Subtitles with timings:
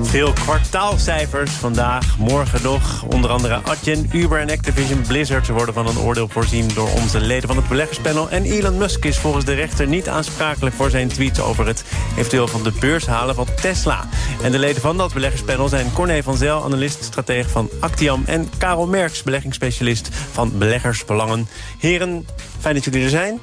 [0.00, 3.02] Veel kwartaalcijfers vandaag, morgen nog.
[3.02, 7.48] Onder andere Adyen, Uber en Activision Blizzard worden van een oordeel voorzien door onze leden
[7.48, 8.30] van het beleggerspanel.
[8.30, 11.84] En Elon Musk is volgens de rechter niet aansprakelijk voor zijn tweets over het
[12.16, 14.08] eventueel van de beurs halen van Tesla.
[14.42, 18.50] En de leden van dat beleggerspanel zijn Corné van Zel, analist stratege van Actiam, en
[18.58, 21.48] Karel Merks, beleggingsspecialist van Beleggersbelangen.
[21.78, 22.26] Heren,
[22.60, 23.40] fijn dat jullie er zijn.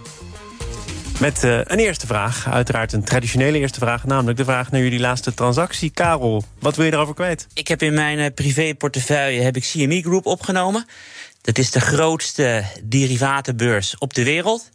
[1.20, 4.06] Met uh, een eerste vraag, uiteraard een traditionele eerste vraag...
[4.06, 5.90] namelijk de vraag naar jullie laatste transactie.
[5.90, 7.48] Karel, wat wil je erover kwijt?
[7.54, 10.86] Ik heb in mijn uh, privéportefeuille heb ik CME Group opgenomen.
[11.42, 14.70] Dat is de grootste derivatenbeurs op de wereld.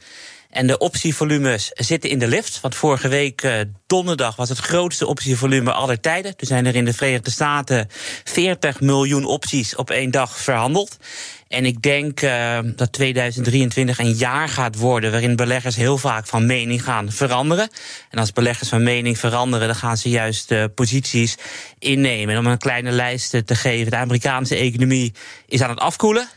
[0.55, 2.61] En de optievolumes zitten in de lift.
[2.61, 3.55] Want vorige week uh,
[3.87, 6.35] donderdag was het grootste optievolume aller tijden.
[6.37, 7.89] Er zijn er in de Verenigde Staten
[8.25, 10.97] 40 miljoen opties op één dag verhandeld.
[11.49, 16.47] En ik denk uh, dat 2023 een jaar gaat worden waarin beleggers heel vaak van
[16.47, 17.71] mening gaan veranderen.
[18.11, 21.37] En als beleggers van mening veranderen, dan gaan ze juist posities
[21.79, 22.35] innemen.
[22.35, 25.15] En om een kleine lijst te geven, de Amerikaanse economie
[25.47, 26.29] is aan het afkoelen.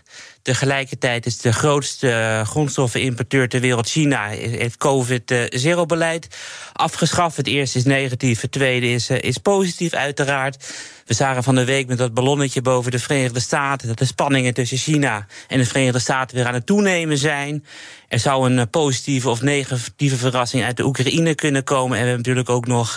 [0.48, 6.28] Tegelijkertijd is de grootste grondstoffenimporteur ter wereld, China, heeft COVID-zero-beleid
[6.74, 7.38] afgeschaft.
[7.38, 10.74] Het eerste is negatief, het tweede is, is positief, uiteraard.
[11.06, 14.54] We zagen van de week met dat ballonnetje boven de Verenigde Staten dat de spanningen
[14.54, 17.66] tussen China en de Verenigde Staten weer aan het toenemen zijn.
[18.08, 21.98] Er zou een positieve of negatieve verrassing uit de Oekraïne kunnen komen.
[21.98, 22.94] En we hebben natuurlijk ook nog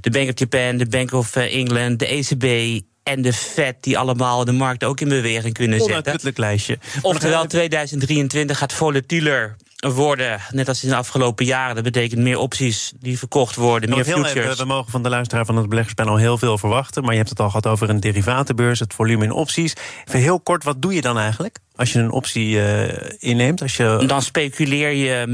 [0.00, 4.44] de Bank of Japan, de Bank of England, de ECB en de Fed die allemaal
[4.44, 6.32] de markt ook in beweging kunnen zetten.
[6.34, 6.78] Lijstje.
[7.02, 11.74] Oftewel 2023 gaat volatieler worden, net als in de afgelopen jaren.
[11.74, 14.34] Dat betekent meer opties die verkocht worden, meer futures.
[14.34, 17.02] even, we mogen van de luisteraar van het beleggerspanel heel veel verwachten.
[17.02, 19.74] Maar je hebt het al gehad over een derivatenbeurs, het volume in opties.
[20.08, 21.58] Even heel kort, wat doe je dan eigenlijk?
[21.76, 22.84] Als je een optie uh,
[23.18, 23.62] inneemt?
[23.62, 24.04] Als je...
[24.06, 25.26] Dan speculeer je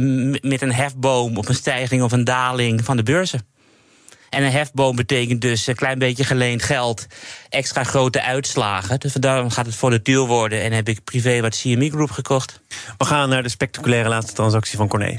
[0.42, 3.54] met een hefboom op een stijging of een daling van de beurzen.
[4.31, 7.06] En een hefboom betekent dus een klein beetje geleend geld,
[7.48, 9.00] extra grote uitslagen.
[9.00, 12.60] Dus daarom gaat het volatiel worden en heb ik privé wat CME Group gekocht.
[12.98, 15.19] We gaan naar de spectaculaire laatste transactie van Corné.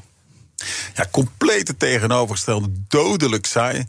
[0.96, 3.86] Ja, complete tegenovergestelde, dodelijk saai.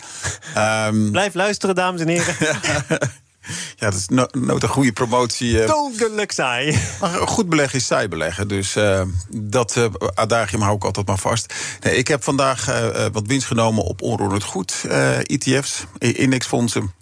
[0.87, 1.11] um...
[1.19, 2.35] Blijf luisteren, dames en heren.
[3.77, 5.67] Ja, dat is no nooit een goede promotie.
[5.67, 6.79] Dodelijk saai.
[7.01, 8.49] Maar goed beleggen is saai beleggen.
[8.49, 11.55] Dus uh, dat uh, adagium hou ik altijd maar vast.
[11.81, 14.85] Nee, ik heb vandaag uh, wat winst genomen op onroerend goed
[15.23, 16.98] ETF's, indexfondsen.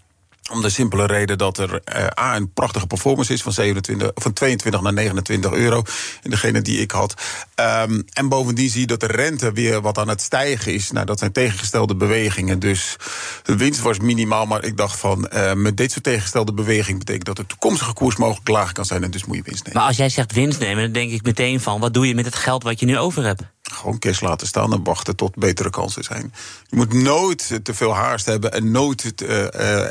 [0.52, 4.32] Om de simpele reden dat er uh, A, een prachtige performance is van, 27, van
[4.32, 5.82] 22 naar 29 euro.
[6.22, 7.14] In degene die ik had.
[7.60, 10.90] Um, en bovendien zie je dat de rente weer wat aan het stijgen is.
[10.90, 12.58] Nou, dat zijn tegengestelde bewegingen.
[12.58, 12.96] Dus
[13.42, 14.46] de winst was minimaal.
[14.46, 18.16] Maar ik dacht van, uh, met dit soort tegengestelde beweging betekent dat de toekomstige koers
[18.16, 19.04] mogelijk lager kan zijn.
[19.04, 19.78] En dus moet je winst nemen.
[19.78, 22.24] Maar als jij zegt winst nemen, dan denk ik meteen van: wat doe je met
[22.24, 23.42] het geld wat je nu over hebt?
[23.62, 26.32] Gewoon cash laten staan en wachten tot betere kansen zijn.
[26.66, 29.86] Je moet nooit te veel haast hebben en nooit uh, uh,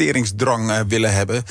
[0.00, 1.42] investeringsdrang uh, willen hebben.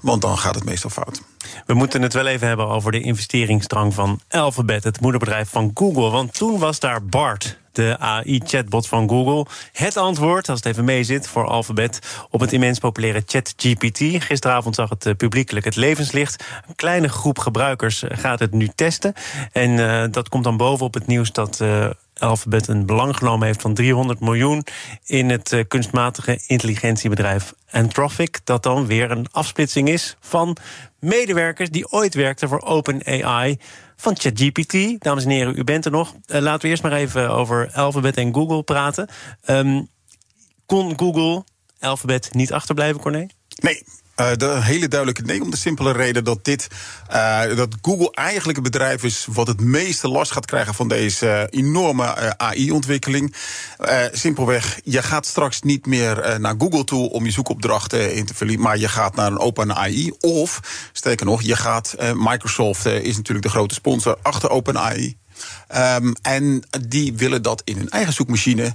[0.00, 1.22] Want dan gaat het meestal fout.
[1.66, 6.10] We moeten het wel even hebben over de investeringsdrang van Alphabet, het moederbedrijf van Google.
[6.10, 9.46] Want toen was daar Bart, de AI-chatbot van Google.
[9.72, 13.98] Het antwoord, als het even mee zit, voor Alphabet op het immens populaire ChatGPT.
[13.98, 16.44] Gisteravond zag het publiekelijk het levenslicht.
[16.68, 19.12] Een kleine groep gebruikers gaat het nu testen.
[19.52, 21.60] En uh, dat komt dan bovenop het nieuws dat.
[21.62, 24.64] Uh, Alphabet een belang genomen heeft van 300 miljoen
[25.04, 28.38] in het kunstmatige intelligentiebedrijf Anthropic.
[28.44, 30.56] Dat dan weer een afsplitsing is van
[31.00, 33.58] medewerkers die ooit werkten voor OpenAI
[33.96, 35.02] van ChatGPT.
[35.02, 36.14] Dames en heren, u bent er nog.
[36.26, 39.08] Uh, laten we eerst maar even over Alphabet en Google praten.
[39.46, 39.88] Um,
[40.66, 41.44] kon Google
[41.80, 43.26] Alphabet niet achterblijven, Corné?
[43.56, 43.82] Nee,
[44.20, 46.68] uh, de hele duidelijke nee, om de simpele reden dat dit
[47.12, 51.48] uh, dat Google eigenlijk het bedrijf is wat het meeste last gaat krijgen van deze
[51.52, 53.34] uh, enorme AI-ontwikkeling.
[54.12, 58.60] simpelweg, je gaat straks niet meer naar Google toe om je zoekopdrachten in te vullen,
[58.60, 60.12] maar je gaat naar een OpenAI.
[60.20, 60.60] Of,
[60.92, 61.94] sterker nog, je gaat.
[62.14, 65.16] Microsoft is natuurlijk de grote sponsor achter OpenAI.
[65.76, 68.74] Um, en die willen dat in hun eigen zoekmachine.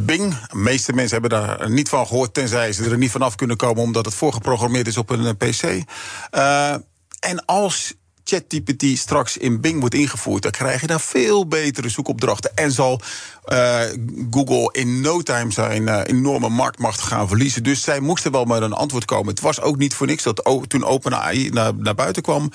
[0.00, 3.56] Bing, de meeste mensen hebben daar niet van gehoord, tenzij ze er niet vanaf kunnen
[3.56, 5.62] komen, omdat het voorgeprogrammeerd is op een PC.
[6.32, 6.74] Uh,
[7.20, 7.94] en als
[8.24, 12.50] ChatGPT straks in Bing wordt ingevoerd, dan krijg je daar veel betere zoekopdrachten.
[12.54, 13.00] En zal
[13.46, 13.80] uh,
[14.30, 17.62] Google in no time zijn uh, enorme marktmacht gaan verliezen.
[17.62, 19.28] Dus zij moesten wel met een antwoord komen.
[19.28, 22.50] Het was ook niet voor niks dat toen OpenAI naar, naar buiten kwam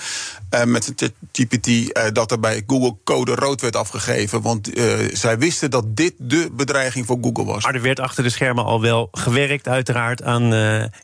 [0.51, 0.95] uh, met zijn
[1.31, 4.41] ChatGPT, dat er bij Google code rood werd afgegeven.
[4.41, 4.69] Want
[5.11, 7.63] zij wisten dat dit de bedreiging voor Google was.
[7.63, 10.53] Maar er werd achter de schermen al wel gewerkt, uiteraard, aan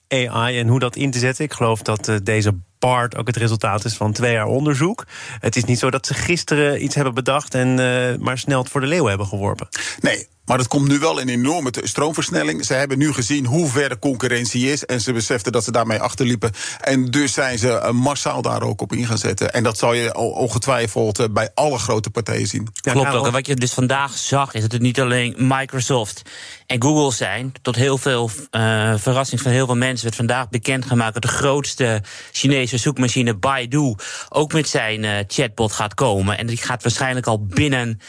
[0.08, 1.46] AI en hoe dat in te zetten.
[1.46, 5.06] Ik geloof dat deze BART ook het resultaat is van twee jaar onderzoek.
[5.40, 7.76] Het is niet zo dat ze gisteren iets hebben bedacht en
[8.22, 9.68] maar snel het voor de leeuw hebben geworpen.
[10.00, 12.66] Nee, maar dat komt nu wel in enorme stroomversnelling.
[12.66, 14.86] Ze hebben nu gezien hoe ver de concurrentie is.
[14.86, 16.52] En ze beseften dat ze daarmee achterliepen.
[16.82, 19.54] En dus zijn ze eh, massaal daar ook op in gaan zetten.
[19.54, 22.68] En dat zal je ongetwijfeld eh, bij alle grote partijen zien.
[22.74, 23.26] Ja, Klopt ook.
[23.26, 26.22] En wat je dus vandaag zag, is dat het niet alleen Microsoft
[26.68, 27.54] en Google zijn.
[27.62, 32.02] Tot heel veel uh, verrassing van heel veel mensen werd vandaag bekendgemaakt dat de grootste
[32.32, 33.96] Chinese zoekmachine Baidu
[34.30, 36.38] ook met zijn uh, chatbot gaat komen.
[36.38, 38.00] En die gaat waarschijnlijk al binnen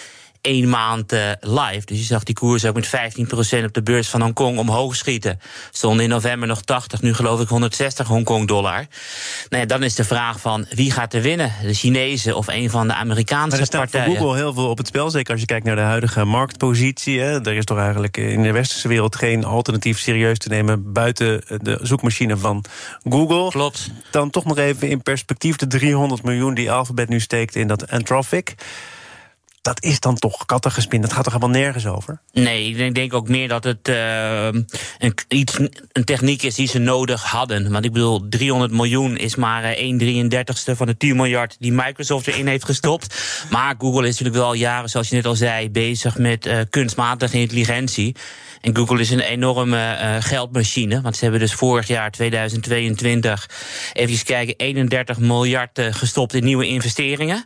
[0.45, 1.87] één maand uh, live.
[1.87, 5.41] Dus je zag die koers ook met 15% op de beurs van Hongkong omhoog schieten.
[5.71, 8.87] Stond in november nog 80, nu geloof ik 160 Hongkong dollar.
[9.49, 11.53] Nou ja, dan is de vraag van wie gaat er winnen?
[11.63, 14.07] De Chinezen of een van de Amerikaanse maar er staat partijen?
[14.07, 17.21] voor Google heel veel op het spel, zeker als je kijkt naar de huidige marktpositie.
[17.21, 17.47] Hè.
[17.47, 21.79] Er is toch eigenlijk in de westerse wereld geen alternatief serieus te nemen buiten de
[21.83, 22.65] zoekmachine van
[23.09, 23.51] Google.
[23.51, 23.91] Klopt.
[24.11, 27.91] Dan toch nog even in perspectief de 300 miljoen die Alphabet nu steekt in dat
[27.91, 28.55] Anthropic
[29.65, 31.01] dat is dan toch kattengespin.
[31.01, 32.21] Dat gaat toch helemaal nergens over?
[32.33, 34.47] Nee, ik denk ook meer dat het uh,
[34.99, 35.59] een, iets,
[35.93, 37.73] een techniek is die ze nodig hadden.
[37.73, 41.73] Want ik bedoel, 300 miljoen is maar 1 eh, 33ste van de 10 miljard die
[41.73, 43.25] Microsoft erin heeft gestopt.
[43.51, 46.61] Maar Google is natuurlijk wel al jaren, zoals je net al zei, bezig met uh,
[46.71, 48.17] kunstmatige intelligentie.
[48.61, 51.01] En Google is een enorme geldmachine.
[51.01, 53.49] Want ze hebben dus vorig jaar, 2022,
[53.93, 57.45] even kijken, 31 miljard gestopt in nieuwe investeringen.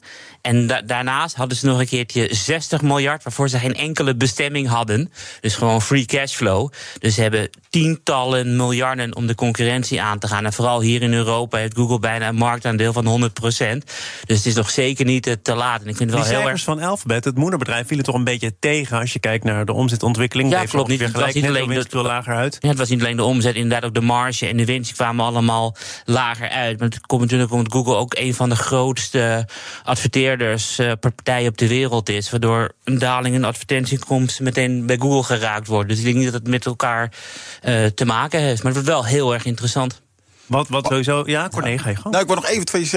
[0.49, 4.69] En da daarnaast hadden ze nog een keertje 60 miljard, waarvoor ze geen enkele bestemming
[4.69, 5.13] hadden.
[5.41, 6.73] Dus gewoon free cash flow.
[6.99, 10.45] Dus ze hebben tientallen miljarden om de concurrentie aan te gaan.
[10.45, 13.85] En vooral hier in Europa heeft Google bijna een marktaandeel van 100%
[14.27, 15.83] Dus het is nog zeker niet te laat.
[15.83, 16.63] En ik vind het wel heel erg.
[16.63, 20.51] van Alphabet, het moederbedrijf, vielen toch een beetje tegen als je kijkt naar de omzetontwikkeling.
[20.51, 20.99] Ja, klopt niet.
[20.99, 22.57] Gelijk, het was niet alleen de, lager uit.
[22.61, 25.25] Ja, het was niet alleen de omzet, inderdaad ook de marge en de winst kwamen
[25.25, 26.79] allemaal lager uit.
[26.79, 29.49] Maar het komt natuurlijk omdat Google ook een van de grootste
[29.85, 32.31] adverteerders, uh, partijen op de wereld is.
[32.31, 35.89] Waardoor een daling in advertentiekomsten meteen bij Google geraakt wordt.
[35.89, 37.13] Dus ik denk niet dat het met elkaar
[37.65, 38.63] uh, te maken heeft.
[38.63, 40.03] Maar het wordt wel heel erg interessant.
[40.49, 41.23] Wat, wat sowieso.
[41.27, 42.91] Ja, Corné, ga je Nou, ik wil nog even twee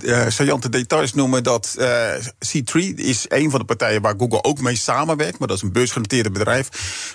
[0.00, 1.42] uh, saillante details noemen.
[1.42, 5.38] Dat uh, C3 is een van de partijen waar Google ook mee samenwerkt.
[5.38, 6.68] Maar dat is een beursgenoteerde bedrijf.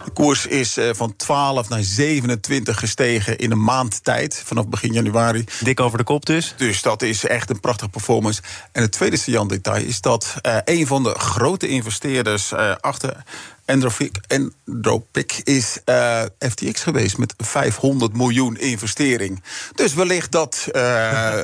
[0.06, 4.42] De koers is uh, van 12 naar 27 gestegen in een maand tijd.
[4.46, 5.46] Vanaf begin januari.
[5.64, 6.54] Dik over de kop dus.
[6.58, 8.42] Dus dat is echt een prachtige performance.
[8.72, 10.36] En het tweede saillante detail is dat
[10.66, 13.24] een van de grote investeerders achter
[13.72, 19.44] Andropic is uh, FTX geweest met 500 miljoen investering.
[19.76, 21.44] Dus wellicht dat uh,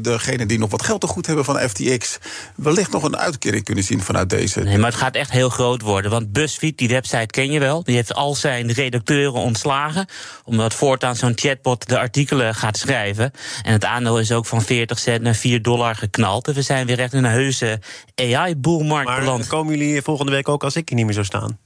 [0.00, 2.18] degene die nog wat geld te goed hebben van FTX...
[2.56, 4.60] wellicht nog een uitkering kunnen zien vanuit deze.
[4.60, 6.10] Nee, maar het gaat echt heel groot worden.
[6.10, 7.82] Want BuzzFeed, die website ken je wel...
[7.84, 10.06] die heeft al zijn redacteuren ontslagen...
[10.44, 13.32] omdat voortaan zo'n chatbot de artikelen gaat schrijven.
[13.62, 16.44] En het aandeel is ook van 40 cent naar 4 dollar geknald.
[16.44, 17.80] Dus we zijn weer echt in een heuse
[18.14, 19.38] AI-boelmarkt beland.
[19.38, 21.59] Maar komen jullie volgende week ook als ik hier niet meer zou staan?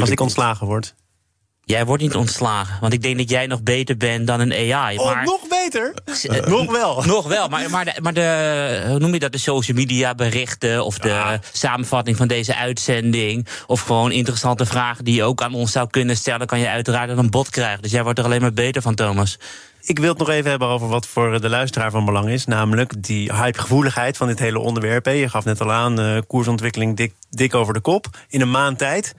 [0.00, 0.94] Als ik ontslagen word.
[1.68, 4.98] Jij wordt niet ontslagen, want ik denk dat jij nog beter bent dan een AI.
[4.98, 5.94] Oh, maar, nog beter?
[6.22, 7.02] Uh, nog wel.
[7.06, 10.84] Nog wel, maar, maar, de, maar de, hoe noem je dat, de social media berichten...
[10.84, 13.46] of de samenvatting van deze uitzending...
[13.66, 16.46] of gewoon interessante vragen die je ook aan ons zou kunnen stellen...
[16.46, 17.82] kan je uiteraard een bot krijgen.
[17.82, 19.38] Dus jij wordt er alleen maar beter van, Thomas.
[19.80, 22.44] Ik wil het nog even hebben over wat voor de luisteraar van belang is.
[22.44, 25.06] Namelijk die hypegevoeligheid van dit hele onderwerp.
[25.06, 28.06] Je gaf net al aan, uh, koersontwikkeling dik, dik over de kop.
[28.28, 29.14] In een maand tijd.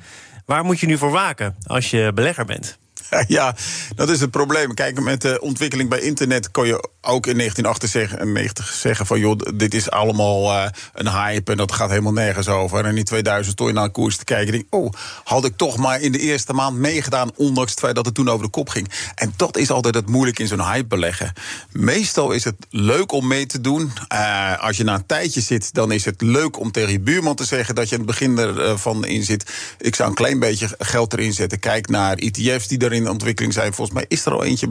[0.46, 2.78] Waar moet je nu voor waken als je belegger bent?
[3.28, 3.56] Ja,
[3.96, 4.74] dat is het probleem.
[4.74, 9.20] Kijk, met de ontwikkeling bij internet kon je ook in 1998 zeggen van...
[9.20, 12.86] joh, dit is allemaal uh, een hype en dat gaat helemaal nergens over.
[12.86, 14.84] En in 2000 stond je naar een koers te kijken en denk...
[14.84, 17.32] oh, had ik toch maar in de eerste maand meegedaan...
[17.36, 18.92] ondanks het feit dat het toen over de kop ging.
[19.16, 21.34] En dat is altijd het moeilijk in zo'n hype beleggen.
[21.72, 23.92] Meestal is het leuk om mee te doen.
[24.13, 27.36] Uh, als je na een tijdje zit, dan is het leuk om tegen je buurman
[27.36, 27.75] te zeggen...
[27.75, 29.51] dat je aan het begin ervan in zit.
[29.78, 31.60] Ik zou een klein beetje geld erin zetten.
[31.60, 33.74] Kijk naar ETF's die erin in ontwikkeling zijn.
[33.74, 34.70] Volgens mij is er al eentje.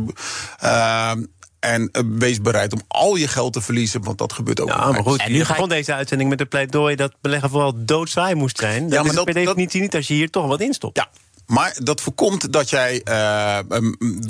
[0.64, 1.12] Uh,
[1.60, 4.68] en uh, wees bereid om al je geld te verliezen, want dat gebeurt ook.
[4.68, 5.70] Ja, maar goed, en nu begon ik...
[5.70, 8.82] deze uitzending met de pleidooi dat beleggen vooral doodzaai moest zijn.
[8.82, 9.80] Dat ja, maar is dat, per definitie dat...
[9.80, 10.96] niet als je hier toch wat instopt.
[10.96, 11.08] Ja,
[11.48, 13.58] Maar dat voorkomt dat jij, uh,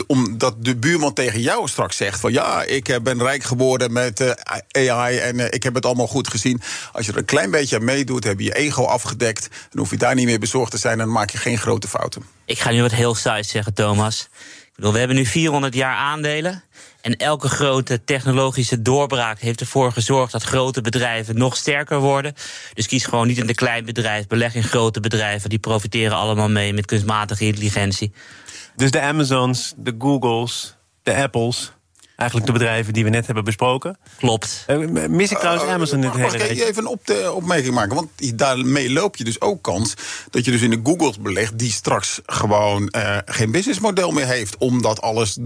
[0.06, 4.30] omdat de buurman tegen jou straks zegt: van ja, ik ben rijk geworden met uh,
[4.72, 6.60] AI en ik heb het allemaal goed gezien.
[6.92, 9.48] Als je er een klein beetje aan meedoet, heb je je ego afgedekt.
[9.70, 11.88] Dan hoef je daar niet meer bezorgd te zijn en dan maak je geen grote
[11.88, 12.22] fouten.
[12.44, 14.28] Ik ga nu wat heel saai zeggen, Thomas.
[14.68, 16.62] Ik bedoel, we hebben nu 400 jaar aandelen.
[17.08, 22.34] En elke grote technologische doorbraak heeft ervoor gezorgd dat grote bedrijven nog sterker worden.
[22.74, 25.50] Dus kies gewoon niet in een klein bedrijf, beleg in grote bedrijven.
[25.50, 28.12] Die profiteren allemaal mee met kunstmatige intelligentie.
[28.76, 31.72] Dus de Amazons, de Googles, de Apples.
[32.18, 33.96] Eigenlijk de bedrijven die we net hebben besproken.
[34.16, 34.64] Klopt.
[34.70, 37.74] Uh, mis ik trouwens uh, Amazon dit hele Mag ik even een op de opmerking
[37.74, 37.94] maken?
[37.94, 39.94] Want daarmee loop je dus ook kans
[40.30, 41.58] dat je dus in de Googles belegt...
[41.58, 44.56] die straks gewoon uh, geen businessmodel meer heeft.
[44.56, 45.38] Omdat alles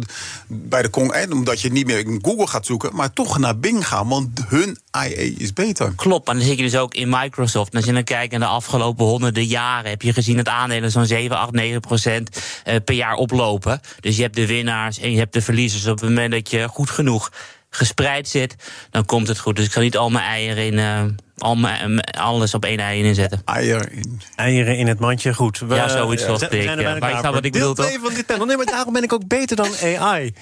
[0.46, 1.12] bij de Kong...
[1.12, 2.94] en omdat je niet meer in Google gaat zoeken...
[2.94, 5.92] maar toch naar Bing gaan, want hun IA is beter.
[5.96, 7.70] Klopt, en dan zit je dus ook in Microsoft.
[7.70, 9.90] En als je dan kijkt naar de afgelopen honderden jaren...
[9.90, 12.42] heb je gezien dat aandelen zo'n 7, 8, 9 procent
[12.84, 13.80] per jaar oplopen.
[14.00, 15.86] Dus je hebt de winnaars en je hebt de verliezers.
[15.86, 17.30] Op het moment dat je goed genoeg
[17.70, 18.56] gespreid zit,
[18.90, 19.56] dan komt het goed.
[19.56, 20.78] Dus ik zal niet al mijn eieren in.
[20.78, 21.02] Uh,
[21.36, 23.42] al mijn, alles op één ei inzetten.
[23.44, 24.20] Eieren in.
[24.36, 25.58] Eieren in het mandje, goed.
[25.58, 26.52] We, ja, zoiets zoals ik.
[26.52, 27.92] Ja, maar je wat ik bedoel, toch?
[28.02, 28.46] van dit panel.
[28.46, 30.34] Nee, maar daarom ben ik ook beter dan AI.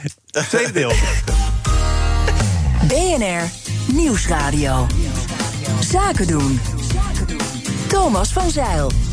[0.49, 0.93] Tweede deel.
[2.89, 3.43] BNR
[3.93, 4.87] Nieuwsradio.
[5.81, 6.61] Zaken doen.
[7.89, 9.10] Thomas van Zeil.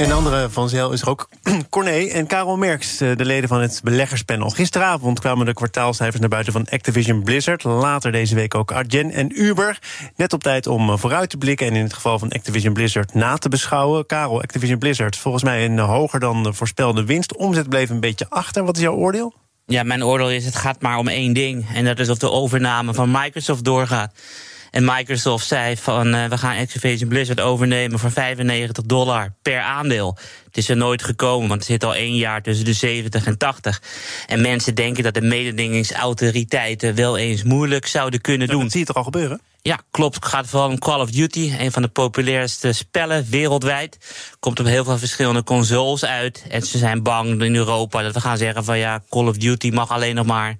[0.00, 1.28] En andere van Zel is er ook
[1.70, 4.50] Corné en Karel Merks, eh, de leden van het beleggerspanel.
[4.50, 7.64] Gisteravond kwamen de kwartaalcijfers naar buiten van Activision Blizzard.
[7.64, 9.78] Later deze week ook Argen en Uber.
[10.16, 13.14] Net op tijd om eh, vooruit te blikken en in het geval van Activision Blizzard
[13.14, 14.06] na te beschouwen.
[14.06, 17.36] Karel, Activision Blizzard, volgens mij een hoger dan de voorspelde winst.
[17.36, 18.64] Omzet bleef een beetje achter.
[18.64, 19.34] Wat is jouw oordeel?
[19.66, 21.66] Ja, mijn oordeel is: het gaat maar om één ding.
[21.74, 24.12] En dat is of de overname van Microsoft doorgaat.
[24.70, 30.16] En Microsoft zei van uh, we gaan Activision Blizzard overnemen voor 95 dollar per aandeel.
[30.50, 33.38] Het is er nooit gekomen, want het zit al één jaar tussen de 70 en
[33.38, 33.82] 80.
[34.26, 38.62] En mensen denken dat de mededingingsautoriteiten wel eens moeilijk zouden kunnen doen.
[38.62, 39.40] Dat zie je toch al gebeuren?
[39.62, 40.14] Ja, klopt.
[40.14, 43.98] Het gaat vooral om Call of Duty, een van de populairste spellen wereldwijd.
[44.38, 46.44] Komt op heel veel verschillende consoles uit.
[46.48, 49.70] En ze zijn bang in Europa dat we gaan zeggen van ja, Call of Duty
[49.70, 50.56] mag alleen nog maar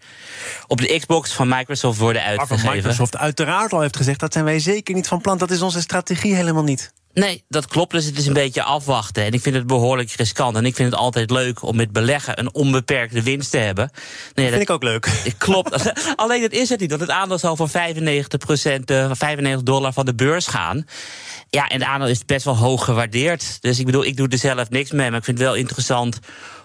[0.66, 2.76] op de Xbox van Microsoft worden uitgegeven.
[2.76, 5.38] Microsoft uiteraard al heeft gezegd, dat zijn wij zeker niet van plan.
[5.38, 6.92] Dat is onze strategie helemaal niet.
[7.12, 7.92] Nee, dat klopt.
[7.92, 9.24] Dus het is een beetje afwachten.
[9.24, 10.56] En ik vind het behoorlijk riskant.
[10.56, 13.90] En ik vind het altijd leuk om met beleggen een onbeperkte winst te hebben.
[14.34, 15.08] Nee, dat vind ik ook leuk.
[15.38, 15.92] Klopt.
[16.16, 16.90] Alleen dat is het niet.
[16.90, 20.84] Want het aandeel zal voor 95%, 95 dollar van de beurs gaan.
[21.48, 23.58] Ja, en het aandeel is best wel hoog gewaardeerd.
[23.60, 25.08] Dus ik bedoel, ik doe er zelf niks mee.
[25.08, 26.18] Maar ik vind het wel interessant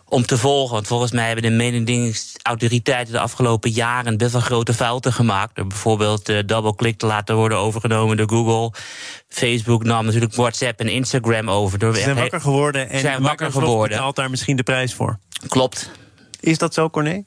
[0.08, 0.74] om te volgen.
[0.74, 5.56] Want volgens mij hebben de mededingingsautoriteiten de afgelopen jaren best wel grote fouten gemaakt.
[5.56, 8.80] Door bijvoorbeeld uh, double-click te laten worden overgenomen door Google.
[9.28, 11.80] Facebook nam natuurlijk WhatsApp en Instagram over.
[11.80, 13.90] Door Ze zijn wakker geworden en zijn wakker geworden.
[13.90, 15.20] betaalt daar misschien de prijs voor.
[15.48, 15.92] Klopt.
[16.40, 17.24] Is dat zo, Corné?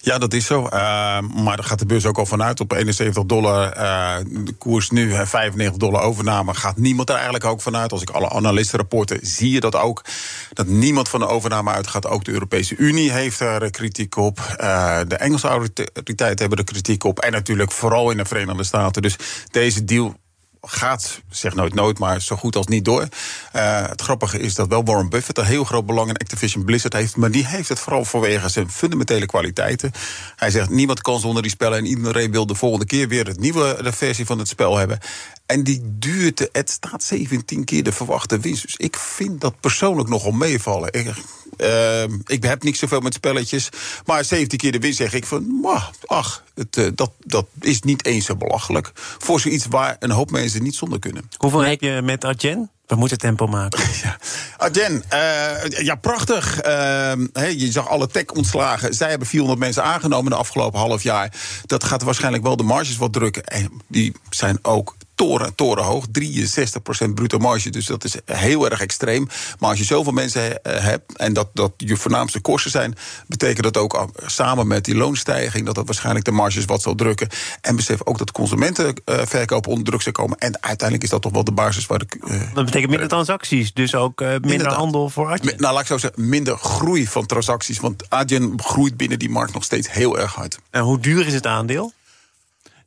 [0.00, 0.62] Ja, dat is zo.
[0.64, 0.70] Uh,
[1.20, 2.60] maar daar gaat de beurs ook al vanuit.
[2.60, 6.54] Op 71 dollar, uh, de koers nu, 95 dollar overname.
[6.54, 7.92] Gaat niemand er eigenlijk ook vanuit.
[7.92, 10.04] Als ik alle analistenrapporten zie je dat ook.
[10.52, 12.06] Dat niemand van de overname uitgaat.
[12.06, 14.36] Ook de Europese Unie heeft er kritiek op.
[15.08, 17.18] De Engelse autoriteiten hebben er kritiek op.
[17.18, 19.02] En natuurlijk vooral in de Verenigde Staten.
[19.02, 19.16] Dus
[19.50, 20.16] deze deal
[20.62, 23.08] gaat, zeg nooit nooit, maar zo goed als niet door.
[23.56, 26.92] Uh, het grappige is dat wel Warren Buffett een heel groot belang in Activision Blizzard
[26.92, 27.16] heeft.
[27.16, 29.92] Maar die heeft het vooral vanwege zijn fundamentele kwaliteiten.
[30.36, 31.78] Hij zegt: niemand kan zonder die spellen.
[31.78, 34.98] En iedereen wil de volgende keer weer het nieuwe de versie van het spel hebben.
[35.46, 38.62] En die duurt, het staat 17 keer de verwachte winst.
[38.62, 40.92] Dus ik vind dat persoonlijk nogal meevallen.
[40.92, 41.14] Ik,
[41.58, 43.68] uh, ik heb niet zoveel met spelletjes.
[44.06, 45.66] Maar 17 keer de winst zeg ik van,
[46.06, 48.90] ach, het, uh, dat, dat is niet eens zo belachelijk.
[48.94, 51.28] Voor zoiets waar een hoop mensen niet zonder kunnen.
[51.36, 52.70] Hoeveel heb je met Arjen?
[52.86, 53.80] We moeten tempo maken.
[54.02, 54.18] Ja.
[54.56, 56.66] Arjen, uh, ja, prachtig.
[56.66, 57.12] Uh,
[57.50, 58.94] je zag alle tech ontslagen.
[58.94, 61.32] Zij hebben 400 mensen aangenomen de afgelopen half jaar.
[61.66, 63.44] Dat gaat waarschijnlijk wel de marges wat drukken.
[63.44, 66.06] En die zijn ook toren, torenhoog.
[66.06, 67.70] 63% bruto marge.
[67.70, 69.28] Dus dat is heel erg extreem.
[69.58, 72.94] Maar als je zoveel mensen eh, hebt en dat, dat je voornaamste kosten zijn,
[73.26, 77.28] betekent dat ook samen met die loonstijging dat dat waarschijnlijk de marges wat zal drukken.
[77.60, 80.38] En besef ook dat consumentenverkoop onder druk zal komen.
[80.38, 82.06] En uiteindelijk is dat toch wel de basis waar de.
[82.20, 85.54] Uh, dat betekent minder transacties, dus ook uh, minder, handel voor Adyen.
[85.56, 87.80] Nou, laat ik zo zeggen, minder groei van transacties.
[87.80, 90.58] Want Adyen groeit binnen die markt nog steeds heel erg hard.
[90.70, 91.92] En hoe duur is het aandeel?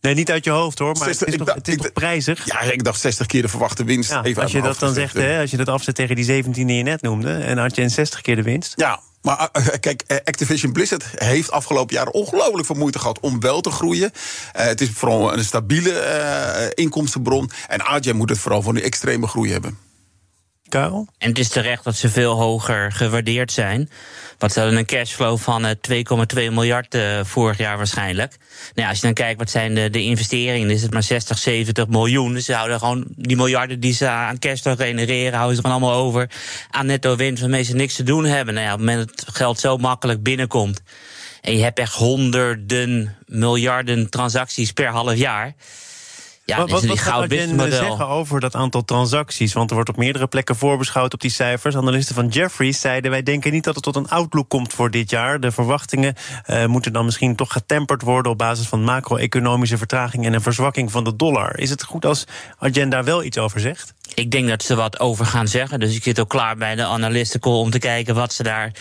[0.02, 2.46] Nee, niet uit je hoofd hoor, maar 60, het is, toch, het is toch prijzig?
[2.46, 4.10] Ja, ik dacht 60 keer de verwachte winst.
[4.10, 6.68] Ja, even als je dat dan zegt, hè, als je dat afzet tegen die 17
[6.68, 7.34] die je net noemde...
[7.34, 8.74] en had je een 60 keer de winst...
[8.76, 13.62] Ja, maar uh, kijk, Activision Blizzard heeft afgelopen jaren ongelooflijk veel moeite gehad om wel
[13.62, 14.12] te groeien.
[14.14, 17.52] Uh, het is vooral een stabiele uh, inkomstenbron.
[17.68, 19.78] En AJ moet het vooral van die extreme groei hebben.
[21.18, 23.90] En het is terecht dat ze veel hoger gewaardeerd zijn.
[24.38, 25.74] Want ze hadden een cashflow van 2,2
[26.36, 28.38] miljard vorig jaar waarschijnlijk.
[28.40, 31.38] Nou ja, als je dan kijkt wat zijn de, de investeringen, is het maar 60,
[31.38, 32.34] 70 miljoen.
[32.34, 36.00] Dus ze houden gewoon die miljarden die ze aan cashflow genereren, houden ze gewoon allemaal
[36.00, 36.30] over
[36.70, 38.54] aan netto winst waarmee ze niks te doen hebben.
[38.54, 40.82] Nou ja, op het moment dat het geld zo makkelijk binnenkomt.
[41.42, 45.54] En je hebt echt honderden miljarden transacties per half jaar.
[46.46, 47.30] Ja, wat, wat, wat gaat
[47.70, 49.54] zeggen over dat aantal transacties?
[49.54, 51.76] Want er wordt op meerdere plekken voorbeschouwd op die cijfers.
[51.76, 53.12] Analisten van Jeffries zeiden...
[53.12, 55.40] wij denken niet dat het tot een outlook komt voor dit jaar.
[55.40, 56.16] De verwachtingen
[56.48, 58.32] uh, moeten dan misschien toch getemperd worden...
[58.32, 61.60] op basis van macro-economische vertraging en een verzwakking van de dollar.
[61.60, 62.26] Is het goed als
[62.60, 63.94] Agenda wel iets over zegt?
[64.14, 65.80] Ik denk dat ze wat over gaan zeggen.
[65.80, 68.72] Dus ik zit ook klaar bij de analistencall om te kijken wat ze daar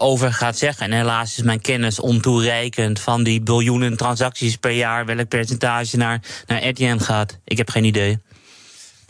[0.00, 0.86] over gaat zeggen.
[0.86, 5.06] En helaas is mijn kennis ontoereikend van die biljoenen transacties per jaar.
[5.06, 7.38] Welk percentage naar, naar Etienne gaat.
[7.44, 8.18] Ik heb geen idee.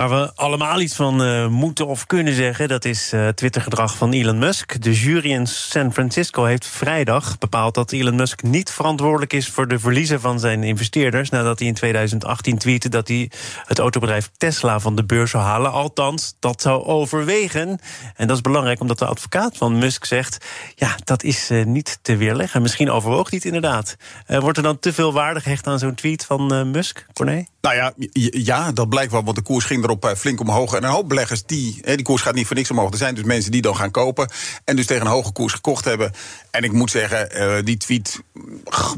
[0.01, 4.13] Waar we allemaal iets van uh, moeten of kunnen zeggen, dat is uh, Twittergedrag van
[4.13, 4.83] Elon Musk.
[4.83, 9.69] De jury in San Francisco heeft vrijdag bepaald dat Elon Musk niet verantwoordelijk is voor
[9.69, 11.31] de verliezen van zijn investeerders.
[11.31, 13.31] Nadat hij in 2018 tweette dat hij
[13.65, 15.73] het autobedrijf Tesla van de beurs zou halen.
[15.73, 17.79] Althans, dat zou overwegen.
[18.17, 21.99] En dat is belangrijk omdat de advocaat van Musk zegt: ja, dat is uh, niet
[22.03, 22.63] te weerleggen.
[22.63, 23.97] Misschien overwoogt hij het inderdaad.
[24.27, 27.45] wordt er dan te veel waarde gehecht aan zo'n tweet van Musk, Corné?
[27.61, 27.93] Nou ja,
[28.31, 30.75] ja, dat blijkt wel, want de koers ging erop eh, flink omhoog.
[30.75, 32.91] En een hoop beleggers, die, die koers gaat niet voor niks omhoog.
[32.91, 34.31] Er zijn dus mensen die dan gaan kopen
[34.65, 36.13] en dus tegen een hoge koers gekocht hebben.
[36.51, 38.21] En ik moet zeggen, uh, die tweet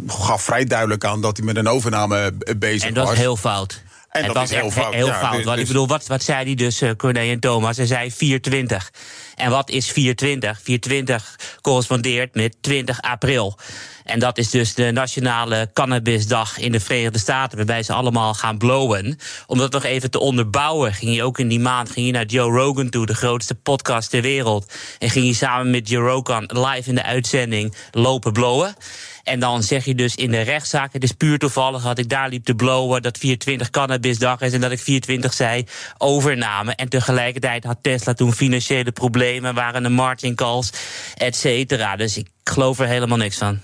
[0.07, 2.89] gaf vrij duidelijk aan dat hij met een overname eh, bezig was.
[2.89, 3.13] En dat was.
[3.13, 3.83] is heel fout.
[4.13, 4.95] En het dat is heel fout.
[4.95, 5.45] Heel fout.
[5.45, 7.77] Dus, ik bedoel, wat, wat zei hij dus, uh, Corné en Thomas?
[7.77, 8.93] Hij zei 420.
[9.35, 10.61] En wat is 420?
[10.63, 13.59] 420 correspondeert met 20 april.
[14.05, 18.59] En dat is dus de nationale cannabisdag in de Verenigde Staten, waarbij ze allemaal gaan
[18.59, 19.19] blowen.
[19.47, 22.25] Om dat nog even te onderbouwen, ging je ook in die maand ging je naar
[22.25, 24.73] Joe Rogan toe, de grootste podcast ter wereld.
[24.99, 28.75] En ging je samen met Joe Rogan live in de uitzending lopen blowen.
[29.25, 32.29] En dan zeg je dus in de rechtszaak, het is puur toevallig dat ik daar
[32.29, 35.67] liep te blowen, dat 24 cannabisdag is en dat ik 24 zei
[35.99, 36.75] overname.
[36.75, 40.73] En tegelijkertijd had Tesla toen financiële problemen, waren de margin calls,
[41.17, 41.97] et cetera.
[41.97, 43.61] Dus ik geloof er helemaal niks van.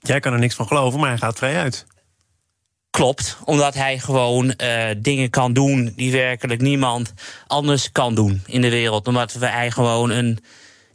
[0.00, 1.86] Jij kan er niks van geloven, maar hij gaat vrij uit.
[2.90, 7.12] Klopt, omdat hij gewoon uh, dingen kan doen die werkelijk niemand
[7.46, 9.06] anders kan doen in de wereld.
[9.06, 10.38] Omdat hij gewoon een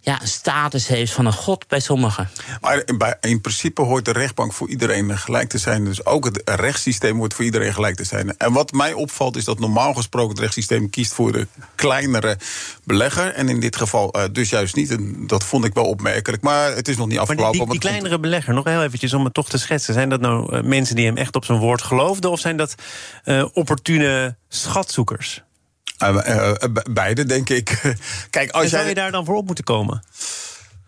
[0.02, 2.30] ja, status heeft van een god bij sommigen.
[2.62, 5.86] Maar in principe hoort de rechtbank voor iedereen gelijk te zijn.
[5.86, 8.38] Dus ook het rechtssysteem hoort voor iedereen gelijk te zijn.
[8.38, 12.38] En wat mij opvalt is dat normaal gesproken het rechtssysteem kiest voor de kleinere
[12.84, 13.34] belegger.
[13.34, 14.92] En in dit geval uh, dus juist niet.
[14.92, 16.42] En dat vond ik wel opmerkelijk.
[16.42, 17.44] Maar het is nog niet afgelopen.
[17.44, 19.94] Maar die, die, die kleinere belegger, nog heel eventjes om het toch te schetsen.
[19.94, 22.32] Zijn dat nou uh, mensen die hem echt op zijn woord geloofden?
[22.32, 22.76] Of zijn dat
[23.26, 25.44] uh, opportune schatzoekers?
[26.04, 26.52] Uh,
[26.92, 27.82] beide, denk ik.
[28.30, 28.90] Kijk, als en zou jij...
[28.90, 30.04] je daar dan voor op moeten komen?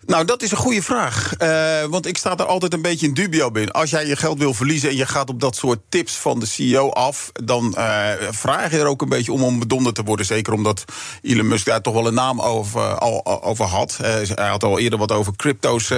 [0.05, 1.33] Nou, dat is een goede vraag.
[1.39, 3.69] Uh, want ik sta er altijd een beetje in dubio bij.
[3.69, 6.45] Als jij je geld wil verliezen en je gaat op dat soort tips van de
[6.45, 7.31] CEO af...
[7.43, 10.25] dan uh, vraag je er ook een beetje om om bedonderd te worden.
[10.25, 10.85] Zeker omdat
[11.21, 13.97] Elon Musk daar toch wel een naam over, al, over had.
[14.01, 15.91] Uh, hij had al eerder wat over crypto's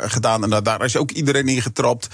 [0.00, 2.08] gedaan en daar is ook iedereen in getrapt.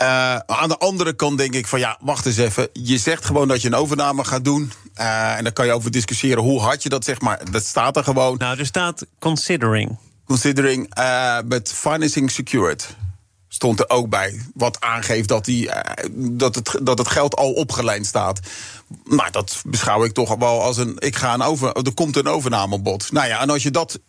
[0.00, 2.68] Uh, aan de andere kant denk ik van ja, wacht eens even.
[2.72, 4.72] Je zegt gewoon dat je een overname gaat doen.
[5.00, 7.96] Uh, en dan kan je over discussiëren hoe hard je dat zegt, maar dat staat
[7.96, 8.36] er gewoon.
[8.38, 9.98] Nou, er staat considering.
[10.24, 12.96] Considering uh, met financing secured
[13.48, 14.40] stond er ook bij.
[14.54, 15.70] Wat aangeeft dat, die,
[16.12, 18.40] dat, het, dat het geld al opgeleid staat.
[19.04, 20.96] Nou, dat beschouw ik toch wel als een.
[20.98, 23.12] Ik ga een over, er komt een overnamebod.
[23.12, 24.00] Nou ja, en als je dat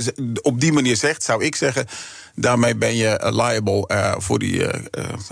[0.42, 1.88] op die manier zegt, zou ik zeggen
[2.36, 4.54] daarmee ben je liable uh, voor die.
[4.54, 4.70] Uh,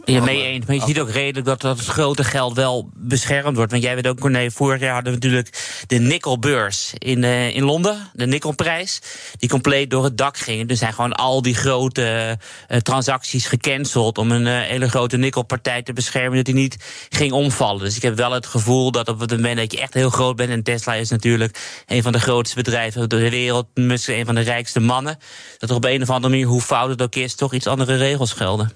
[0.06, 0.66] ja, mee eens.
[0.66, 3.72] Maar je ziet ook redelijk dat, dat het grote geld wel beschermd wordt.
[3.72, 7.64] Want jij weet ook, Corné, vorig jaar hadden we natuurlijk de nikkelbeurs in, uh, in
[7.64, 8.10] Londen.
[8.14, 9.02] De nikkelprijs.
[9.38, 10.70] Die compleet door het dak ging.
[10.70, 12.38] Er zijn gewoon al die grote
[12.82, 14.18] transacties gecanceld.
[14.18, 16.36] om een hele grote nikkelpartij te beschermen.
[16.36, 16.78] dat die niet
[17.10, 17.84] ging omvallen.
[17.84, 20.36] Dus ik heb wel het gevoel dat op het moment dat je echt heel groot
[20.36, 20.50] bent.
[20.50, 23.68] en Tesla is natuurlijk een van de grootste bedrijven ter wereld.
[23.74, 25.18] misschien een van de rijkste mannen.
[25.58, 27.96] dat er op een of andere manier, hoe fout het ook is, toch iets andere
[27.96, 28.72] regels gelden.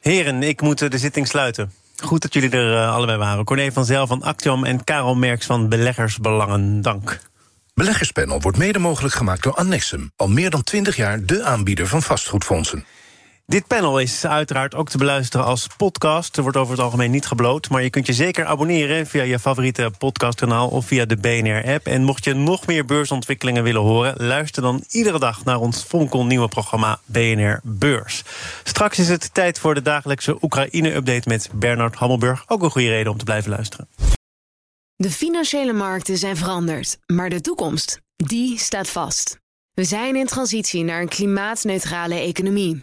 [0.00, 1.72] Heren, ik moet de zitting sluiten.
[2.02, 3.44] Goed dat jullie er uh, allebei waren.
[3.44, 6.82] Corné van Zel van Actium en Karel Merks van Beleggersbelangen.
[6.82, 7.20] Dank.
[7.74, 10.12] Beleggerspanel wordt mede mogelijk gemaakt door Annexum.
[10.16, 12.84] Al meer dan 20 jaar de aanbieder van vastgoedfondsen.
[13.46, 16.36] Dit panel is uiteraard ook te beluisteren als podcast.
[16.36, 17.68] Er wordt over het algemeen niet gebloot.
[17.68, 21.86] Maar je kunt je zeker abonneren via je favoriete podcastkanaal of via de BNR-app.
[21.86, 26.24] En mocht je nog meer beursontwikkelingen willen horen, luister dan iedere dag naar ons Fonkel
[26.24, 28.22] nieuwe programma BNR Beurs.
[28.62, 32.44] Straks is het tijd voor de dagelijkse Oekraïne-update met Bernard Hammelburg.
[32.46, 33.88] Ook een goede reden om te blijven luisteren.
[34.96, 39.38] De financiële markten zijn veranderd, maar de toekomst, die staat vast.
[39.74, 42.82] We zijn in transitie naar een klimaatneutrale economie.